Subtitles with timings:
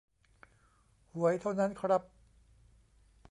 [1.13, 2.01] หวยเท่านั้นครับ